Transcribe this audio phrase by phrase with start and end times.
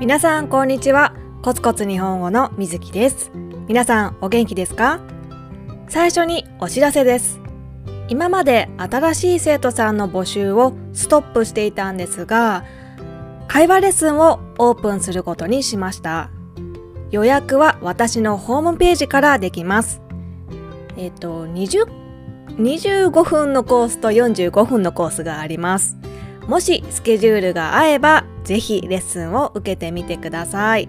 [0.00, 1.14] 皆さんこんにちは。
[1.42, 3.30] コツコツ日本語のみずきです。
[3.68, 4.98] 皆さんお元気ですか？
[5.90, 7.38] 最初にお知らせです。
[8.08, 12.64] 今まで新しい生徒さんの募集をストップしていたんですが
[13.46, 16.30] 会話レッスンをオープンすることにしました。
[17.10, 20.00] 予約は私のホームページからできます。
[20.96, 21.84] えっ、と20
[22.56, 25.98] 25分のコースと45分のコースがあります。
[26.46, 30.88] もしスケジュールが合えばぜひレッスンを受けてみてください。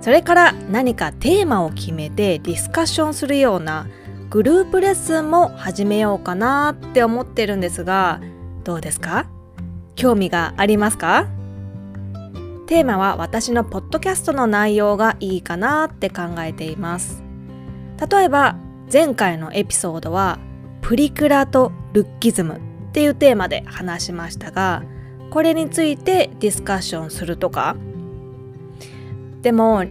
[0.00, 3.88] それから何かテーマを決めてディスカッションするような
[4.30, 8.20] グループレッスンも始めようかなって思ってるんですが
[8.64, 9.26] どうですか？
[9.94, 11.26] 興味がありますか？
[12.66, 17.22] テーマは私のポッドキャストの内容がいいかなって考えています。
[18.10, 18.56] 例えば
[18.92, 20.38] 前回のエピソードは
[20.82, 22.60] プリクラとルッキズムっ
[22.92, 24.82] ていうテーマで話しましたが
[25.36, 27.76] これについてディスカッションするとか
[29.42, 29.84] でも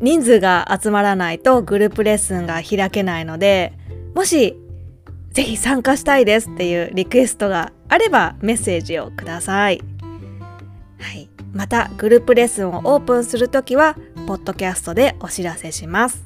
[0.00, 3.74] 人数が集まらないとグループレッスンが開けないので
[4.14, 4.56] もし
[5.32, 9.82] ぜひ参加したいですっていうリクエストがあればメッセージをください。
[10.98, 16.24] はい、またグループレッスンをオープンするときはポッドキャストでお知らせします。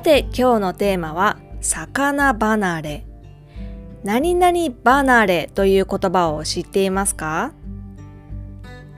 [0.00, 3.06] さて今日のテーマは魚離れ。
[4.02, 7.52] 何々離れという言葉を知っていますか？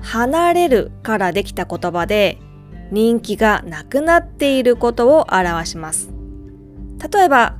[0.00, 2.38] 離れるからできた言葉で
[2.92, 6.08] 人気がなくなっていることを表します。
[7.12, 7.56] 例えば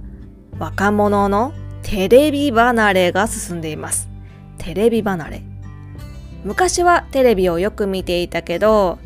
[0.61, 4.09] 若者のテレビ離れが進んでいます。
[4.59, 5.43] テレビ離れ。
[6.45, 9.01] 昔はテレビをよく見ていたけど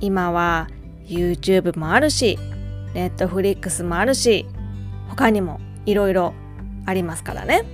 [0.00, 0.68] 今は
[1.06, 2.38] YouTube もあるし
[2.94, 4.46] ネットフリックスもあるし
[5.08, 6.34] 他にもいろいろ
[6.86, 7.64] ありますからね。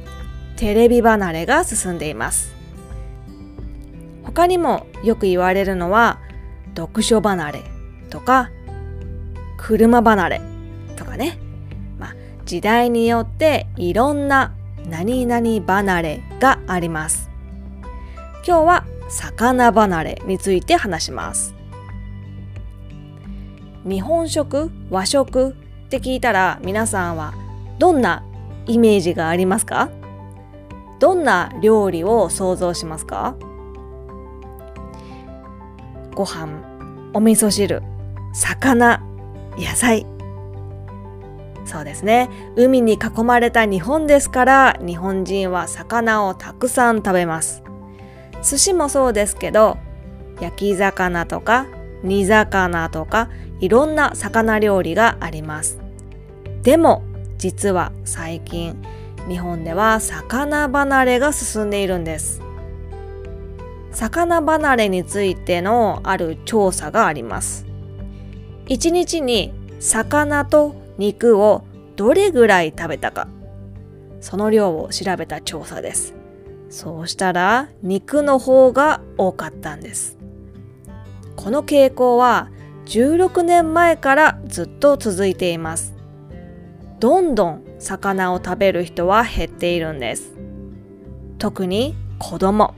[0.56, 2.54] テレビ離れが進んでいます。
[4.22, 6.20] 他にもよく言われるのは
[6.76, 7.62] 読書離れ
[8.10, 8.50] とか
[9.56, 10.40] 車離れ
[10.96, 11.38] とかね、
[11.98, 14.54] まあ、時代によっていろんな
[14.88, 17.30] 何々離れがあります。
[18.46, 21.54] 今日は魚離れについて話します。
[23.86, 25.52] 日本食和食っ
[25.90, 27.34] て聞いたら皆さんは
[27.78, 28.24] どんな
[28.66, 29.90] イメージがありますか？
[31.00, 33.36] どんな料理を想像しますか？
[36.14, 36.48] ご飯
[37.12, 37.82] お味噌汁
[38.32, 39.02] 魚
[39.58, 40.06] 野菜。
[41.66, 42.30] そうですね。
[42.56, 47.62] 海に囲まれた日本ですから日本人は魚をたくさん食べます。
[48.42, 49.76] 寿司もそうですけど
[50.40, 51.66] 焼き魚とか
[52.04, 55.78] 煮魚とかいろんな魚料理があります。
[56.62, 57.02] でも
[57.38, 58.80] 実は最近
[59.28, 62.40] 日本では魚離れが進んでいるんです。
[63.90, 67.66] 魚離れについてのある調査があります。
[68.66, 71.64] 1日に魚と肉を
[71.96, 73.28] どれぐらい食べたか。
[74.20, 76.14] その量を調べた調査です。
[76.70, 80.18] そうしたら肉の方が多かったんです。
[81.36, 82.50] この傾向は
[82.86, 85.94] 16年前からずっと続いています。
[87.00, 90.34] どんどん魚を食べる人は減っているんです。
[91.38, 92.74] 特に子供。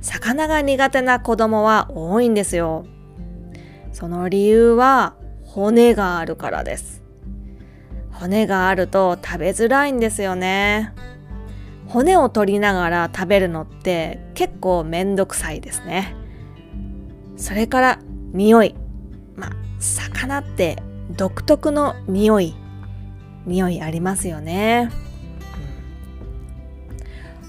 [0.00, 2.84] 魚が苦手な子供は多いんですよ。
[3.92, 5.14] その理由は
[5.44, 7.02] 骨があるからです。
[8.12, 10.92] 骨があると食べづらいんですよね。
[11.88, 16.14] 骨を取りながら食べるのって結構めんどくさいですね。
[17.36, 17.98] それから
[18.32, 18.74] 匂い。
[19.36, 22.56] まあ魚って独特の匂い。
[23.46, 24.90] 匂いありますよね、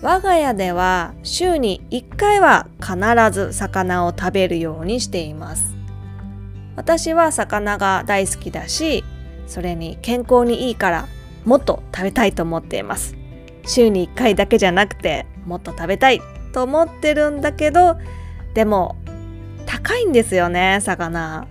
[0.04, 2.96] 我が家では週に1回は必
[3.32, 5.76] ず魚を食べるようにしています。
[6.76, 9.04] 私は魚が大好きだし
[9.48, 11.08] それに健康にいいから
[11.46, 13.16] もっと食べたいと思っています。
[13.66, 16.22] 週に1回だけじゃなくてもっと食べたい
[16.54, 17.98] と思ってるんだけど
[18.54, 18.97] でも
[19.68, 21.46] 高いんですよね魚。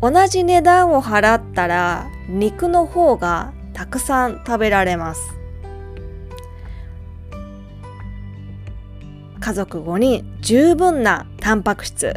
[0.00, 5.20] 同じ値段を払ったら肉の方がたくさん食べられます。
[9.40, 12.14] 家族5人十分なタンパク質。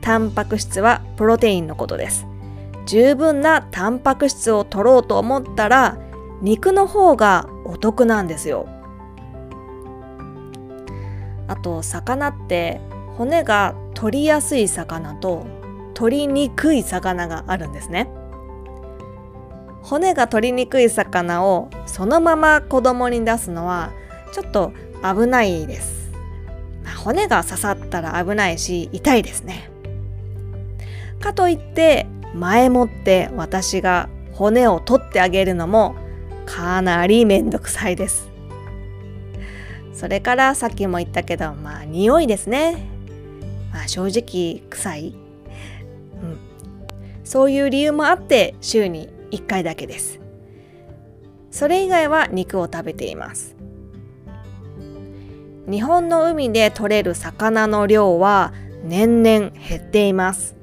[0.00, 2.26] タンパク質はプロテインのことです。
[2.86, 5.98] 十分なタンパク質を取ろうと思ったら
[6.42, 8.68] 肉の方がお得なんですよ。
[11.48, 12.80] あと魚って
[13.16, 15.46] 骨が取りやすい魚と
[15.94, 18.08] 取りにくい魚があるんですね
[19.86, 23.92] 骨が取りにくい魚をそのまま子供に出すのは
[24.32, 24.72] ちょっと
[25.02, 26.10] 危ないです。
[26.84, 29.70] ま骨が刺さったら危ないし痛いですね。
[31.20, 35.94] かといって前もって私が骨を取ってあげるのも
[36.46, 38.28] かなりめんどくさいです。
[39.92, 42.95] それからさっきも言ったけどまあ匂いですね。
[43.76, 45.12] まあ、正直臭い、う
[46.26, 46.38] ん、
[47.24, 50.18] そういう理由もあって週に1回だけです。
[51.50, 53.54] それ以外は肉を食べています。
[55.70, 60.56] 日本の海で取れる魚の量は年々減っています。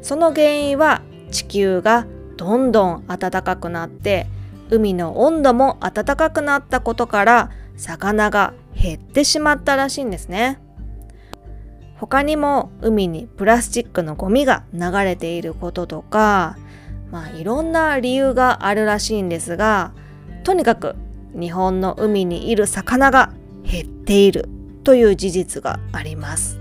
[0.00, 2.06] その原因は地球が
[2.38, 4.26] どんどん暖かくなって
[4.70, 10.63] 海の温度も暖かくなったことから魚が減ってしまったらしいんですね。
[12.04, 16.58] 他にも海にプラスチックのゴミが流れていることとか、
[17.10, 19.94] まあいろんな理由があるらしいんですが、
[20.42, 20.96] とにかく
[21.32, 24.50] 日本の海にいる魚が減っている
[24.84, 26.60] という事実があります。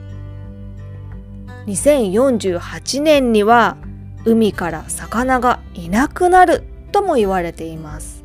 [1.68, 3.76] 2048年には
[4.24, 6.64] 海から魚がいなくなる
[6.94, 8.24] とも言われています。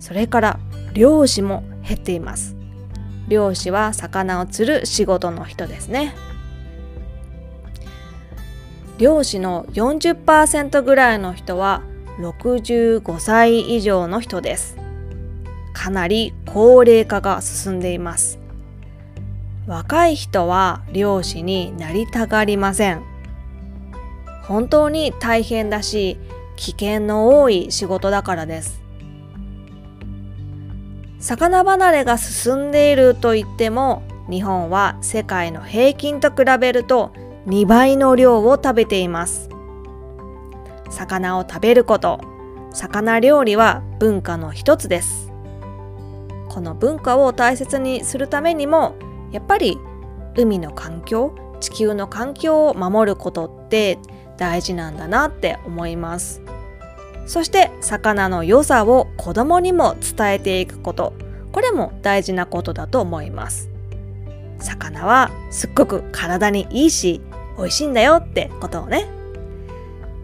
[0.00, 0.58] それから
[0.94, 2.59] 漁師も減っています。
[3.30, 6.14] 漁師は魚を釣る仕事の人ですね。
[8.98, 11.82] 漁師の40%ぐらいの人は
[12.18, 14.76] 65歳以上の人です。
[15.72, 18.40] かなり高齢化が進んでいます。
[19.66, 23.02] 若い人は漁師になりたがりません。
[24.42, 26.18] 本当に大変だし、
[26.56, 28.79] 危険の多い仕事だからです。
[31.20, 37.12] 魚離れが進んでいると言っても、日本は世界の平均と比べると
[37.46, 39.48] 2倍の量を食べています。
[40.90, 42.20] 魚を食べること、
[42.72, 45.30] 魚料理は文化の一つです。
[46.50, 48.96] この文化を大切にするためにも
[49.30, 49.78] やっぱり
[50.36, 53.98] 海の環境地球の環境を守ることって
[54.36, 56.42] 大事なんだなって思います
[57.30, 61.12] そして魚の良さを子供にも伝えていくこと。
[61.52, 63.70] これも大事なことだと思います。
[64.58, 67.20] 魚はすっごく体にいいし
[67.56, 69.06] 美味しいんだよってことをね。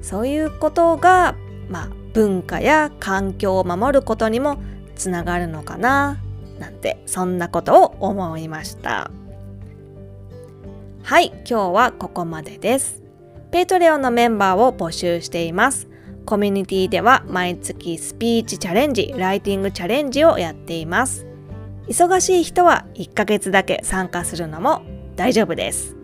[0.03, 1.37] そういうことが
[1.69, 4.59] まあ文化や環境を守ることにも
[4.97, 6.19] つながるのかな
[6.59, 9.13] なんてそんなことを思いました。
[11.05, 13.01] はい今日はここまでです。
[13.53, 15.86] Patreon のメンバーを募集しています。
[16.27, 21.27] コミュニティでは毎月スピーチチャレンジライティングチャレンジをやっています
[21.89, 24.83] 忙しい人は1ヶ月だけ参加するのも
[25.15, 25.97] 大丈夫です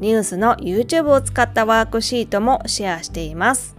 [0.00, 3.76] ニュースの YouTube を使ったワークシートもシェアしています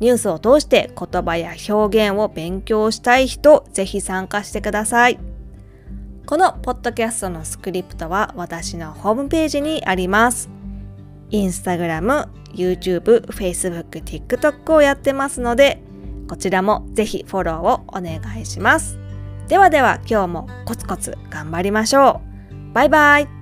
[0.00, 5.18] ニュースを通して言葉や表現を勉強したい人、ぜひ参加してください。
[6.26, 10.55] このポッドキャストのスクリプトは私のホームページにあります。
[11.30, 15.82] インスタグラム、YouTube、Facebook、TikTok をやってますので、
[16.28, 18.98] こちらもぜひフォローをお願いします。
[19.48, 22.20] ではでは今日もコツコツ頑張りましょ
[22.70, 22.74] う。
[22.74, 23.35] バイバイ。